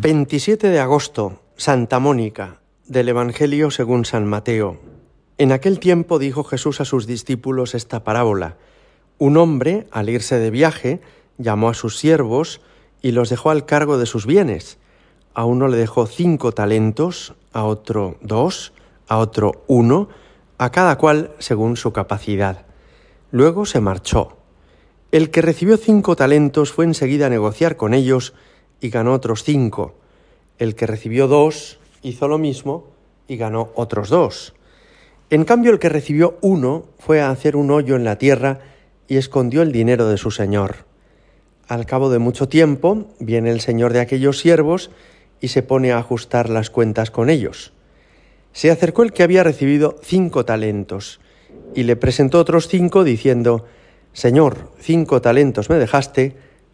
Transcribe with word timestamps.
27 0.00 0.68
de 0.68 0.78
agosto, 0.78 1.42
Santa 1.56 1.98
Mónica, 1.98 2.60
del 2.86 3.08
Evangelio 3.08 3.72
según 3.72 4.04
San 4.04 4.28
Mateo. 4.28 4.78
En 5.38 5.50
aquel 5.50 5.80
tiempo 5.80 6.20
dijo 6.20 6.44
Jesús 6.44 6.80
a 6.80 6.84
sus 6.84 7.08
discípulos 7.08 7.74
esta 7.74 8.04
parábola. 8.04 8.58
Un 9.18 9.36
hombre, 9.36 9.88
al 9.90 10.08
irse 10.08 10.38
de 10.38 10.52
viaje, 10.52 11.00
llamó 11.36 11.68
a 11.68 11.74
sus 11.74 11.98
siervos 11.98 12.60
y 13.02 13.10
los 13.10 13.28
dejó 13.28 13.50
al 13.50 13.66
cargo 13.66 13.98
de 13.98 14.06
sus 14.06 14.24
bienes. 14.24 14.78
A 15.34 15.44
uno 15.44 15.66
le 15.66 15.76
dejó 15.76 16.06
cinco 16.06 16.52
talentos, 16.52 17.34
a 17.52 17.64
otro 17.64 18.18
dos, 18.20 18.72
a 19.08 19.18
otro 19.18 19.64
uno, 19.66 20.10
a 20.58 20.70
cada 20.70 20.96
cual 20.96 21.32
según 21.40 21.76
su 21.76 21.92
capacidad. 21.92 22.66
Luego 23.32 23.66
se 23.66 23.80
marchó. 23.80 24.36
El 25.10 25.30
que 25.30 25.42
recibió 25.42 25.76
cinco 25.76 26.14
talentos 26.14 26.70
fue 26.70 26.84
enseguida 26.84 27.26
a 27.26 27.30
negociar 27.30 27.76
con 27.76 27.94
ellos 27.94 28.32
y 28.80 28.90
ganó 28.90 29.12
otros 29.12 29.42
cinco. 29.44 29.94
El 30.58 30.74
que 30.74 30.86
recibió 30.86 31.28
dos 31.28 31.78
hizo 32.02 32.28
lo 32.28 32.38
mismo 32.38 32.86
y 33.26 33.36
ganó 33.36 33.70
otros 33.74 34.08
dos. 34.08 34.54
En 35.30 35.44
cambio, 35.44 35.72
el 35.72 35.78
que 35.78 35.88
recibió 35.88 36.38
uno 36.40 36.86
fue 36.98 37.20
a 37.20 37.30
hacer 37.30 37.54
un 37.54 37.70
hoyo 37.70 37.96
en 37.96 38.04
la 38.04 38.16
tierra 38.16 38.60
y 39.08 39.16
escondió 39.16 39.62
el 39.62 39.72
dinero 39.72 40.08
de 40.08 40.16
su 40.16 40.30
señor. 40.30 40.86
Al 41.66 41.84
cabo 41.84 42.08
de 42.08 42.18
mucho 42.18 42.48
tiempo 42.48 43.08
viene 43.18 43.50
el 43.50 43.60
señor 43.60 43.92
de 43.92 44.00
aquellos 44.00 44.38
siervos 44.38 44.90
y 45.40 45.48
se 45.48 45.62
pone 45.62 45.92
a 45.92 45.98
ajustar 45.98 46.48
las 46.48 46.70
cuentas 46.70 47.10
con 47.10 47.28
ellos. 47.28 47.72
Se 48.52 48.70
acercó 48.70 49.02
el 49.02 49.12
que 49.12 49.22
había 49.22 49.44
recibido 49.44 49.96
cinco 50.02 50.44
talentos 50.44 51.20
y 51.74 51.82
le 51.82 51.96
presentó 51.96 52.38
otros 52.38 52.68
cinco 52.68 53.04
diciendo, 53.04 53.66
Señor, 54.12 54.72
cinco 54.80 55.20
talentos 55.20 55.68
me 55.68 55.76
dejaste, 55.76 56.36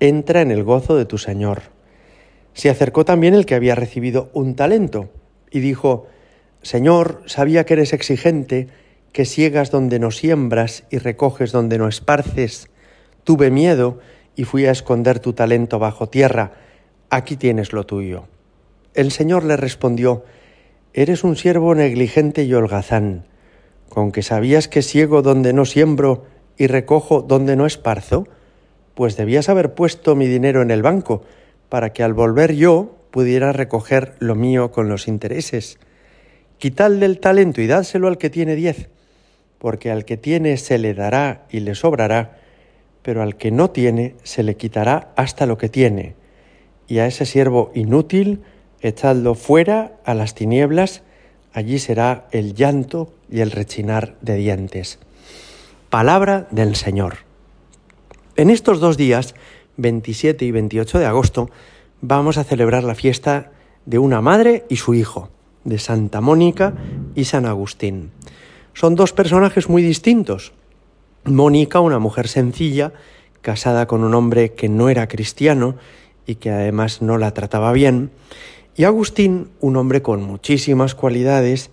entra 0.00 0.42
en 0.42 0.50
el 0.50 0.64
gozo 0.64 0.96
de 0.96 1.04
tu 1.04 1.18
Señor. 1.18 1.62
Se 2.54 2.70
acercó 2.70 3.04
también 3.04 3.34
el 3.34 3.46
que 3.46 3.54
había 3.54 3.74
recibido 3.74 4.30
un 4.32 4.54
talento 4.54 5.10
y 5.50 5.60
dijo, 5.60 6.06
Señor, 6.62 7.22
sabía 7.26 7.64
que 7.64 7.74
eres 7.74 7.92
exigente, 7.92 8.68
que 9.12 9.24
ciegas 9.24 9.70
donde 9.70 9.98
no 9.98 10.10
siembras 10.10 10.84
y 10.90 10.98
recoges 10.98 11.52
donde 11.52 11.78
no 11.78 11.88
esparces. 11.88 12.68
Tuve 13.24 13.50
miedo 13.50 13.98
y 14.36 14.44
fui 14.44 14.66
a 14.66 14.70
esconder 14.70 15.18
tu 15.20 15.32
talento 15.32 15.78
bajo 15.78 16.08
tierra. 16.08 16.52
Aquí 17.10 17.36
tienes 17.36 17.72
lo 17.72 17.84
tuyo. 17.84 18.24
El 18.94 19.12
Señor 19.12 19.44
le 19.44 19.56
respondió, 19.56 20.24
Eres 20.92 21.22
un 21.22 21.36
siervo 21.36 21.74
negligente 21.74 22.44
y 22.44 22.54
holgazán, 22.54 23.26
con 23.88 24.10
que 24.10 24.22
sabías 24.22 24.68
que 24.68 24.82
ciego 24.82 25.22
donde 25.22 25.52
no 25.52 25.64
siembro 25.64 26.24
y 26.56 26.66
recojo 26.66 27.22
donde 27.22 27.56
no 27.56 27.66
esparzo, 27.66 28.26
pues 28.98 29.16
debías 29.16 29.48
haber 29.48 29.74
puesto 29.74 30.16
mi 30.16 30.26
dinero 30.26 30.60
en 30.60 30.72
el 30.72 30.82
banco, 30.82 31.22
para 31.68 31.92
que 31.92 32.02
al 32.02 32.14
volver 32.14 32.56
yo 32.56 32.96
pudiera 33.12 33.52
recoger 33.52 34.16
lo 34.18 34.34
mío 34.34 34.72
con 34.72 34.88
los 34.88 35.06
intereses. 35.06 35.78
Quitad 36.58 36.90
del 36.90 37.20
talento 37.20 37.60
y 37.60 37.68
dádselo 37.68 38.08
al 38.08 38.18
que 38.18 38.28
tiene 38.28 38.56
diez, 38.56 38.88
porque 39.60 39.92
al 39.92 40.04
que 40.04 40.16
tiene 40.16 40.56
se 40.56 40.78
le 40.78 40.94
dará 40.94 41.46
y 41.48 41.60
le 41.60 41.76
sobrará, 41.76 42.38
pero 43.02 43.22
al 43.22 43.36
que 43.36 43.52
no 43.52 43.70
tiene 43.70 44.16
se 44.24 44.42
le 44.42 44.56
quitará 44.56 45.12
hasta 45.14 45.46
lo 45.46 45.58
que 45.58 45.68
tiene. 45.68 46.16
Y 46.88 46.98
a 46.98 47.06
ese 47.06 47.24
siervo 47.24 47.70
inútil 47.76 48.40
echadlo 48.80 49.36
fuera 49.36 49.92
a 50.04 50.14
las 50.14 50.34
tinieblas, 50.34 51.02
allí 51.52 51.78
será 51.78 52.26
el 52.32 52.52
llanto 52.52 53.14
y 53.30 53.42
el 53.42 53.52
rechinar 53.52 54.16
de 54.22 54.34
dientes. 54.34 54.98
Palabra 55.88 56.48
del 56.50 56.74
Señor. 56.74 57.27
En 58.38 58.50
estos 58.50 58.78
dos 58.78 58.96
días, 58.96 59.34
27 59.78 60.44
y 60.44 60.52
28 60.52 61.00
de 61.00 61.06
agosto, 61.06 61.50
vamos 62.00 62.38
a 62.38 62.44
celebrar 62.44 62.84
la 62.84 62.94
fiesta 62.94 63.50
de 63.84 63.98
una 63.98 64.20
madre 64.20 64.64
y 64.68 64.76
su 64.76 64.94
hijo, 64.94 65.28
de 65.64 65.80
Santa 65.80 66.20
Mónica 66.20 66.74
y 67.16 67.24
San 67.24 67.46
Agustín. 67.46 68.12
Son 68.74 68.94
dos 68.94 69.12
personajes 69.12 69.68
muy 69.68 69.82
distintos. 69.82 70.52
Mónica, 71.24 71.80
una 71.80 71.98
mujer 71.98 72.28
sencilla, 72.28 72.92
casada 73.40 73.88
con 73.88 74.04
un 74.04 74.14
hombre 74.14 74.52
que 74.52 74.68
no 74.68 74.88
era 74.88 75.08
cristiano 75.08 75.74
y 76.24 76.36
que 76.36 76.52
además 76.52 77.02
no 77.02 77.18
la 77.18 77.34
trataba 77.34 77.72
bien, 77.72 78.12
y 78.76 78.84
Agustín, 78.84 79.48
un 79.58 79.76
hombre 79.76 80.00
con 80.00 80.22
muchísimas 80.22 80.94
cualidades, 80.94 81.72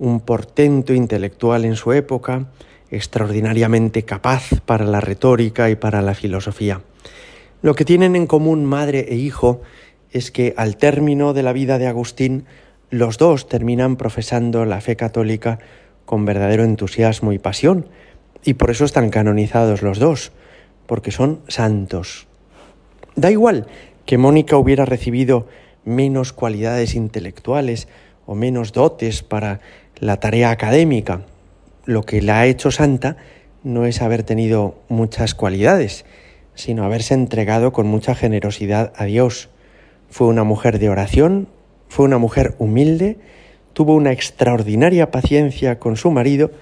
un 0.00 0.18
portento 0.18 0.92
intelectual 0.92 1.64
en 1.64 1.76
su 1.76 1.92
época, 1.92 2.48
extraordinariamente 2.90 4.04
capaz 4.04 4.60
para 4.66 4.84
la 4.84 5.00
retórica 5.00 5.70
y 5.70 5.76
para 5.76 6.02
la 6.02 6.14
filosofía. 6.14 6.80
Lo 7.62 7.74
que 7.74 7.84
tienen 7.84 8.16
en 8.16 8.26
común 8.26 8.64
madre 8.64 9.06
e 9.08 9.16
hijo 9.16 9.60
es 10.10 10.30
que 10.30 10.54
al 10.56 10.76
término 10.76 11.32
de 11.32 11.42
la 11.42 11.52
vida 11.52 11.78
de 11.78 11.86
Agustín, 11.86 12.44
los 12.90 13.18
dos 13.18 13.48
terminan 13.48 13.96
profesando 13.96 14.64
la 14.64 14.80
fe 14.80 14.96
católica 14.96 15.60
con 16.04 16.24
verdadero 16.24 16.64
entusiasmo 16.64 17.32
y 17.32 17.38
pasión, 17.38 17.86
y 18.44 18.54
por 18.54 18.70
eso 18.70 18.84
están 18.84 19.10
canonizados 19.10 19.82
los 19.82 19.98
dos, 19.98 20.32
porque 20.86 21.12
son 21.12 21.40
santos. 21.46 22.26
Da 23.14 23.30
igual 23.30 23.66
que 24.06 24.18
Mónica 24.18 24.56
hubiera 24.56 24.84
recibido 24.84 25.46
menos 25.84 26.32
cualidades 26.32 26.94
intelectuales 26.94 27.86
o 28.26 28.34
menos 28.34 28.72
dotes 28.72 29.22
para 29.22 29.60
la 29.96 30.18
tarea 30.18 30.50
académica, 30.50 31.22
lo 31.90 32.04
que 32.04 32.22
la 32.22 32.38
ha 32.38 32.46
hecho 32.46 32.70
santa 32.70 33.16
no 33.64 33.84
es 33.84 34.00
haber 34.00 34.22
tenido 34.22 34.76
muchas 34.88 35.34
cualidades, 35.34 36.04
sino 36.54 36.84
haberse 36.84 37.14
entregado 37.14 37.72
con 37.72 37.88
mucha 37.88 38.14
generosidad 38.14 38.92
a 38.94 39.06
Dios. 39.06 39.48
Fue 40.08 40.28
una 40.28 40.44
mujer 40.44 40.78
de 40.78 40.88
oración, 40.88 41.48
fue 41.88 42.04
una 42.04 42.18
mujer 42.18 42.54
humilde, 42.60 43.18
tuvo 43.72 43.96
una 43.96 44.12
extraordinaria 44.12 45.10
paciencia 45.10 45.80
con 45.80 45.96
su 45.96 46.12
marido 46.12 46.52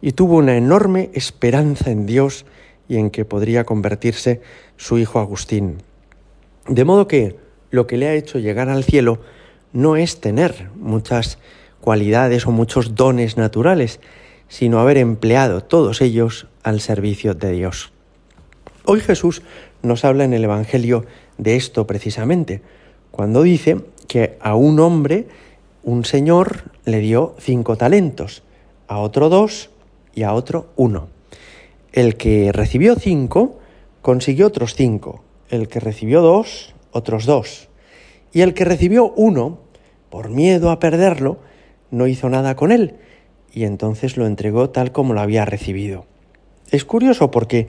y 0.00 0.12
tuvo 0.12 0.38
una 0.38 0.56
enorme 0.56 1.10
esperanza 1.14 1.92
en 1.92 2.04
Dios 2.04 2.44
y 2.88 2.96
en 2.96 3.10
que 3.10 3.24
podría 3.24 3.62
convertirse 3.62 4.40
su 4.76 4.98
hijo 4.98 5.20
Agustín. 5.20 5.78
De 6.66 6.84
modo 6.84 7.06
que 7.06 7.36
lo 7.70 7.86
que 7.86 7.98
le 7.98 8.08
ha 8.08 8.14
hecho 8.14 8.40
llegar 8.40 8.68
al 8.68 8.82
cielo 8.82 9.20
no 9.72 9.94
es 9.94 10.20
tener 10.20 10.70
muchas 10.74 11.38
cualidades 11.80 12.48
o 12.48 12.50
muchos 12.50 12.96
dones 12.96 13.36
naturales, 13.36 14.00
sino 14.52 14.80
haber 14.80 14.98
empleado 14.98 15.64
todos 15.64 16.02
ellos 16.02 16.46
al 16.62 16.82
servicio 16.82 17.32
de 17.32 17.52
Dios. 17.52 17.90
Hoy 18.84 19.00
Jesús 19.00 19.40
nos 19.80 20.04
habla 20.04 20.24
en 20.24 20.34
el 20.34 20.44
Evangelio 20.44 21.06
de 21.38 21.56
esto 21.56 21.86
precisamente, 21.86 22.60
cuando 23.10 23.42
dice 23.42 23.78
que 24.08 24.36
a 24.40 24.54
un 24.54 24.78
hombre 24.78 25.26
un 25.84 26.04
señor 26.04 26.64
le 26.84 26.98
dio 26.98 27.34
cinco 27.38 27.76
talentos, 27.76 28.42
a 28.88 28.98
otro 28.98 29.30
dos 29.30 29.70
y 30.14 30.22
a 30.22 30.34
otro 30.34 30.66
uno. 30.76 31.08
El 31.94 32.18
que 32.18 32.52
recibió 32.52 32.96
cinco 32.96 33.58
consiguió 34.02 34.48
otros 34.48 34.74
cinco, 34.74 35.24
el 35.48 35.66
que 35.66 35.80
recibió 35.80 36.20
dos, 36.20 36.74
otros 36.90 37.24
dos, 37.24 37.70
y 38.34 38.42
el 38.42 38.52
que 38.52 38.66
recibió 38.66 39.14
uno, 39.16 39.60
por 40.10 40.28
miedo 40.28 40.70
a 40.70 40.78
perderlo, 40.78 41.38
no 41.90 42.06
hizo 42.06 42.28
nada 42.28 42.54
con 42.54 42.70
él, 42.70 42.96
y 43.52 43.64
entonces 43.64 44.16
lo 44.16 44.26
entregó 44.26 44.70
tal 44.70 44.92
como 44.92 45.14
lo 45.14 45.20
había 45.20 45.44
recibido. 45.44 46.06
Es 46.70 46.84
curioso 46.84 47.30
porque 47.30 47.68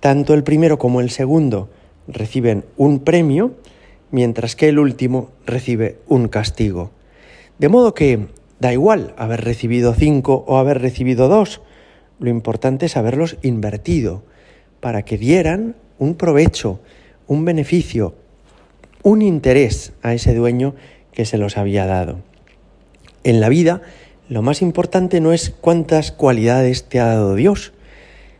tanto 0.00 0.34
el 0.34 0.44
primero 0.44 0.78
como 0.78 1.00
el 1.00 1.10
segundo 1.10 1.70
reciben 2.06 2.64
un 2.76 3.00
premio, 3.00 3.54
mientras 4.10 4.54
que 4.54 4.68
el 4.68 4.78
último 4.78 5.30
recibe 5.46 5.98
un 6.06 6.28
castigo. 6.28 6.90
De 7.58 7.68
modo 7.68 7.94
que 7.94 8.28
da 8.60 8.72
igual 8.72 9.14
haber 9.16 9.44
recibido 9.44 9.94
cinco 9.94 10.44
o 10.46 10.58
haber 10.58 10.80
recibido 10.80 11.28
dos, 11.28 11.60
lo 12.20 12.30
importante 12.30 12.86
es 12.86 12.96
haberlos 12.96 13.38
invertido 13.42 14.22
para 14.80 15.04
que 15.04 15.18
dieran 15.18 15.76
un 15.98 16.14
provecho, 16.14 16.80
un 17.26 17.44
beneficio, 17.44 18.14
un 19.02 19.22
interés 19.22 19.92
a 20.02 20.14
ese 20.14 20.34
dueño 20.34 20.74
que 21.12 21.24
se 21.24 21.38
los 21.38 21.56
había 21.56 21.86
dado. 21.86 22.18
En 23.22 23.40
la 23.40 23.48
vida, 23.48 23.82
lo 24.28 24.40
más 24.40 24.62
importante 24.62 25.20
no 25.20 25.32
es 25.32 25.50
cuántas 25.50 26.10
cualidades 26.10 26.84
te 26.88 26.98
ha 26.98 27.06
dado 27.06 27.34
Dios, 27.34 27.72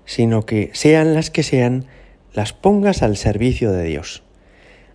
sino 0.06 0.46
que 0.46 0.70
sean 0.72 1.14
las 1.14 1.30
que 1.30 1.42
sean, 1.42 1.86
las 2.32 2.52
pongas 2.52 3.02
al 3.02 3.16
servicio 3.16 3.70
de 3.72 3.84
Dios. 3.84 4.22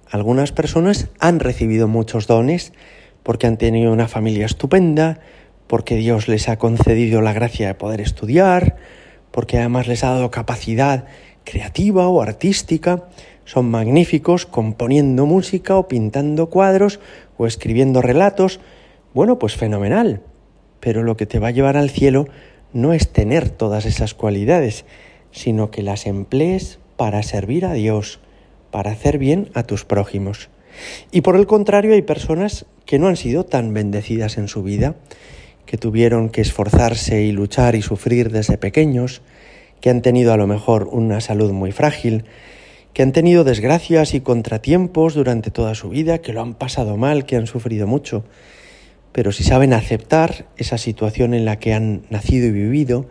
Algunas 0.09 0.51
personas 0.51 1.09
han 1.19 1.39
recibido 1.39 1.87
muchos 1.87 2.25
dones 2.25 2.73
porque 3.21 3.45
han 3.45 3.57
tenido 3.57 3.91
una 3.93 4.07
familia 4.07 4.47
estupenda, 4.47 5.19
porque 5.67 5.95
Dios 5.95 6.27
les 6.27 6.49
ha 6.49 6.57
concedido 6.57 7.21
la 7.21 7.33
gracia 7.33 7.67
de 7.67 7.75
poder 7.75 8.01
estudiar, 8.01 8.77
porque 9.29 9.59
además 9.59 9.87
les 9.87 10.03
ha 10.03 10.09
dado 10.09 10.31
capacidad 10.31 11.05
creativa 11.43 12.07
o 12.07 12.21
artística, 12.21 13.03
son 13.45 13.69
magníficos 13.69 14.47
componiendo 14.47 15.27
música 15.27 15.77
o 15.77 15.87
pintando 15.87 16.49
cuadros 16.49 16.99
o 17.37 17.45
escribiendo 17.45 18.01
relatos. 18.01 18.59
Bueno, 19.13 19.39
pues 19.39 19.55
fenomenal. 19.55 20.21
Pero 20.79 21.03
lo 21.03 21.17
que 21.17 21.25
te 21.25 21.39
va 21.39 21.49
a 21.49 21.51
llevar 21.51 21.77
al 21.77 21.89
cielo 21.89 22.27
no 22.73 22.93
es 22.93 23.11
tener 23.11 23.49
todas 23.49 23.85
esas 23.85 24.13
cualidades, 24.13 24.85
sino 25.31 25.71
que 25.71 25.83
las 25.83 26.05
emplees 26.05 26.79
para 26.97 27.23
servir 27.23 27.65
a 27.65 27.73
Dios, 27.73 28.19
para 28.71 28.91
hacer 28.91 29.17
bien 29.17 29.49
a 29.53 29.63
tus 29.63 29.85
prójimos. 29.85 30.49
Y 31.11 31.21
por 31.21 31.35
el 31.35 31.47
contrario, 31.47 31.93
hay 31.93 32.01
personas 32.01 32.65
que 32.85 32.99
no 32.99 33.07
han 33.07 33.17
sido 33.17 33.45
tan 33.45 33.73
bendecidas 33.73 34.37
en 34.37 34.47
su 34.47 34.63
vida, 34.63 34.95
que 35.65 35.77
tuvieron 35.77 36.29
que 36.29 36.41
esforzarse 36.41 37.21
y 37.21 37.31
luchar 37.31 37.75
y 37.75 37.81
sufrir 37.81 38.31
desde 38.31 38.57
pequeños, 38.57 39.21
que 39.81 39.89
han 39.89 40.01
tenido 40.01 40.33
a 40.33 40.37
lo 40.37 40.47
mejor 40.47 40.89
una 40.91 41.21
salud 41.21 41.51
muy 41.51 41.71
frágil, 41.71 42.25
que 42.93 43.03
han 43.03 43.11
tenido 43.11 43.43
desgracias 43.43 44.13
y 44.13 44.21
contratiempos 44.21 45.13
durante 45.13 45.51
toda 45.51 45.75
su 45.75 45.89
vida, 45.89 46.19
que 46.19 46.33
lo 46.33 46.41
han 46.41 46.55
pasado 46.55 46.97
mal, 46.97 47.25
que 47.25 47.35
han 47.35 47.47
sufrido 47.47 47.87
mucho, 47.87 48.23
pero 49.11 49.31
si 49.31 49.43
saben 49.43 49.73
aceptar 49.73 50.45
esa 50.57 50.77
situación 50.77 51.33
en 51.33 51.45
la 51.45 51.57
que 51.57 51.73
han 51.73 52.03
nacido 52.09 52.47
y 52.47 52.51
vivido, 52.51 53.07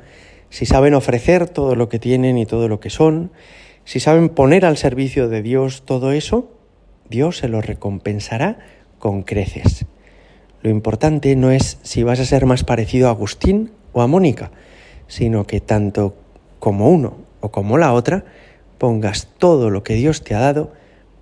si 0.51 0.67
saben 0.67 0.95
ofrecer 0.95 1.49
todo 1.49 1.75
lo 1.75 1.89
que 1.89 1.99
tienen 1.99 2.39
y 2.39 2.47
todo 2.47 2.69
lo 2.69 2.81
que 2.81 2.91
son, 2.91 3.33
si 3.85 4.01
saben 4.01 4.29
poner 4.29 4.65
al 4.65 4.77
servicio 4.77 5.29
de 5.29 5.43
Dios 5.43 5.83
todo 5.85 6.13
eso, 6.13 6.51
Dios 7.09 7.39
se 7.39 7.49
lo 7.49 7.61
recompensará 7.61 8.59
con 8.99 9.23
creces. 9.23 9.87
Lo 10.63 10.71
importante 10.71 11.35
no 11.37 11.51
es 11.51 11.79
si 11.83 12.03
vas 12.03 12.21
a 12.21 12.25
ser 12.25 12.47
más 12.47 12.65
parecido 12.65 13.09
a 13.09 13.13
Agustín 13.13 13.73
o 13.93 14.03
a 14.03 14.07
Mónica, 14.07 14.51
sino 15.07 15.47
que 15.47 15.61
tanto 15.61 16.17
como 16.59 16.91
uno 16.91 17.19
o 17.41 17.51
como 17.51 17.79
la 17.79 17.93
otra 17.93 18.25
pongas 18.79 19.29
todo 19.39 19.71
lo 19.71 19.83
que 19.83 19.95
Dios 19.95 20.23
te 20.23 20.35
ha 20.35 20.41
dado 20.41 20.73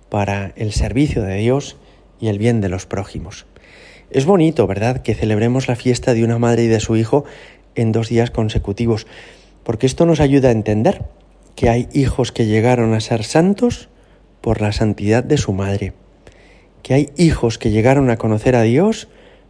para 0.09 0.53
el 0.55 0.73
servicio 0.73 1.23
de 1.23 1.37
Dios 1.37 1.77
y 2.19 2.27
el 2.27 2.39
bien 2.39 2.61
de 2.61 2.69
los 2.69 2.85
prójimos. 2.85 3.45
Es 4.09 4.25
bonito, 4.25 4.67
¿verdad?, 4.67 5.01
que 5.01 5.15
celebremos 5.15 5.67
la 5.67 5.75
fiesta 5.75 6.13
de 6.13 6.23
una 6.23 6.39
madre 6.39 6.63
y 6.63 6.67
de 6.67 6.79
su 6.79 6.95
hijo 6.95 7.25
en 7.75 7.91
dos 7.91 8.09
días 8.09 8.31
consecutivos, 8.31 9.07
porque 9.63 9.85
esto 9.85 10.05
nos 10.05 10.19
ayuda 10.19 10.49
a 10.49 10.53
entender 10.53 11.03
que 11.55 11.69
hay 11.69 11.89
hijos 11.93 12.31
que 12.31 12.45
llegaron 12.45 12.93
a 12.93 12.99
ser 12.99 13.23
santos 13.23 13.89
por 14.41 14.61
la 14.61 14.71
santidad 14.71 15.23
de 15.23 15.37
su 15.37 15.53
madre 15.53 15.93
que 16.87 16.93
hay 16.93 17.09
hijos 17.17 17.57
que 17.57 17.69
llegaron 17.69 18.09
a 18.09 18.15
conocer 18.15 18.55
a 18.55 18.61
Dios 18.61 19.09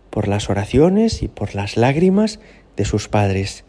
por 0.09 0.27
las 0.27 0.50
oraciones 0.50 1.21
y 1.21 1.27
por 1.27 1.54
las 1.54 1.77
lágrimas 1.77 2.39
de 2.75 2.83
sus 2.83 3.09
padres. 3.09 3.63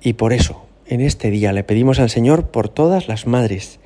Y 0.00 0.14
por 0.14 0.32
eso, 0.32 0.66
en 0.86 1.00
este 1.00 1.30
día 1.30 1.52
le 1.52 1.62
pedimos 1.62 2.00
al 2.00 2.10
Señor 2.10 2.48
por 2.48 2.68
todas 2.68 3.06
las 3.06 3.28
madres, 3.28 3.78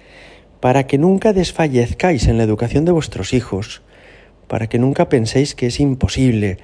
para 0.61 0.87
que 0.87 0.97
nunca 0.97 1.35
desfallezcáis 1.35 2.29
en 2.29 2.39
la 2.39 2.45
educación 2.45 2.87
de 2.87 2.93
vuestros 2.93 3.35
hijos, 3.35 3.83
para 4.51 4.67
que 4.67 4.81
nunca 4.81 5.09
penséis 5.09 5.55
que 5.55 5.69
es 5.69 5.79
imposible, 5.79 6.59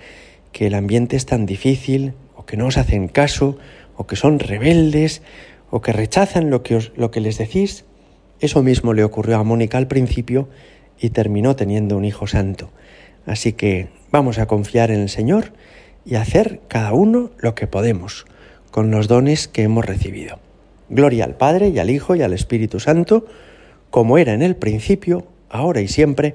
que 0.50 0.66
el 0.66 0.74
ambiente 0.74 1.14
es 1.14 1.24
tan 1.24 1.46
difícil, 1.46 2.14
o 2.34 2.44
que 2.44 2.56
no 2.56 2.66
os 2.66 2.78
hacen 2.78 3.06
caso, 3.06 3.58
o 3.96 4.08
que 4.08 4.16
son 4.16 4.40
rebeldes, 4.40 5.22
o 5.70 5.80
que 5.80 5.92
rechazan 5.92 6.50
lo 6.50 6.64
que, 6.64 6.80
lo 6.96 7.12
que 7.12 7.20
les 7.20 7.38
decís. 7.38 7.84
Eso 8.40 8.64
mismo 8.64 8.92
le 8.92 9.04
ocurrió 9.04 9.36
a 9.36 9.44
Mónica 9.44 9.78
al 9.78 9.86
principio, 9.86 10.48
y 10.98 11.10
terminó 11.10 11.54
teniendo 11.54 11.96
un 11.96 12.04
Hijo 12.04 12.26
Santo. 12.26 12.70
Así 13.24 13.52
que 13.52 13.86
vamos 14.10 14.40
a 14.40 14.46
confiar 14.46 14.90
en 14.90 15.02
el 15.02 15.08
Señor 15.08 15.52
y 16.04 16.16
hacer 16.16 16.62
cada 16.66 16.92
uno 16.92 17.30
lo 17.38 17.54
que 17.54 17.68
podemos 17.68 18.26
con 18.72 18.90
los 18.90 19.06
dones 19.06 19.46
que 19.46 19.62
hemos 19.62 19.84
recibido. 19.84 20.40
Gloria 20.88 21.24
al 21.24 21.36
Padre 21.36 21.68
y 21.68 21.78
al 21.78 21.90
Hijo 21.90 22.16
y 22.16 22.22
al 22.22 22.32
Espíritu 22.32 22.80
Santo, 22.80 23.26
como 23.90 24.18
era 24.18 24.34
en 24.34 24.42
el 24.42 24.56
principio, 24.56 25.28
ahora 25.50 25.80
y 25.80 25.86
siempre, 25.86 26.34